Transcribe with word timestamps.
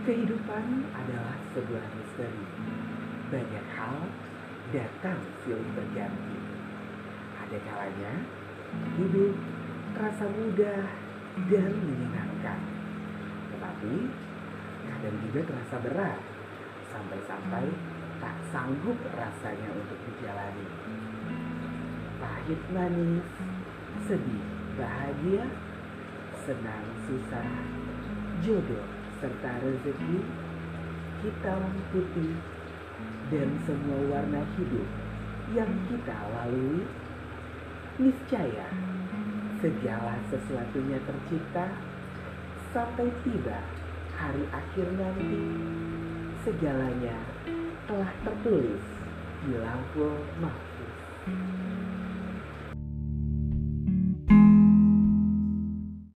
Kehidupan 0.00 0.88
adalah 0.96 1.36
sebuah 1.52 1.84
misteri. 1.92 2.44
Banyak 3.28 3.66
hal 3.76 4.08
datang 4.72 5.20
silih 5.44 5.68
berganti. 5.76 6.40
Ada 7.36 7.58
kalanya 7.68 8.12
hidup 8.96 9.36
terasa 9.92 10.24
mudah 10.24 10.88
dan 11.52 11.70
menyenangkan. 11.84 12.60
Tetapi 13.52 13.94
kadang 14.88 15.16
juga 15.20 15.40
terasa 15.52 15.76
berat 15.84 16.20
sampai-sampai 16.88 17.68
tak 18.24 18.36
sanggup 18.48 18.96
rasanya 19.12 19.68
untuk 19.76 20.00
dijalani. 20.08 20.68
Pahit 22.16 22.60
manis, 22.72 23.28
sedih, 24.08 24.44
bahagia, 24.80 25.44
senang 26.40 26.88
susah, 27.04 27.48
jodoh 28.40 28.99
serta 29.20 29.52
rezeki, 29.60 30.24
hitam 31.20 31.62
putih, 31.92 32.34
dan 33.28 33.48
semua 33.68 34.00
warna 34.08 34.42
hidup 34.56 34.88
yang 35.52 35.70
kita 35.92 36.16
lalui, 36.34 36.88
niscaya 38.00 38.68
segala 39.60 40.16
sesuatunya 40.32 40.98
tercipta 41.04 41.68
sampai 42.72 43.12
tiba 43.22 43.60
hari 44.16 44.44
akhir 44.48 44.86
nanti 44.96 45.36
segalanya 46.40 47.18
telah 47.84 48.10
tertulis 48.24 48.84
di 49.44 49.54
lampu 49.60 50.08
mahfuz. 50.40 50.69